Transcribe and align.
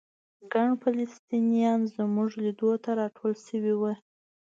ګڼ 0.53 0.69
فلسطینیان 0.81 1.79
زموږ 1.95 2.29
لیدو 2.43 2.71
ته 2.83 2.91
راټول 3.01 3.33
شوي 3.47 3.73
وو. 3.79 3.93